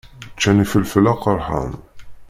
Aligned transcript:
Ččan 0.33 0.63
ifelfel 0.63 1.05
aqeṛḥan. 1.13 1.71